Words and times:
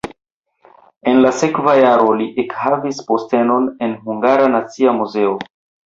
En 1.11 1.19
la 1.25 1.33
sekva 1.41 1.75
jaro 1.81 2.17
li 2.23 2.27
ekhavis 2.45 3.05
postenon 3.13 3.71
en 3.89 3.97
Hungara 4.09 4.53
Nacia 4.59 5.01
Muzeo. 5.03 5.43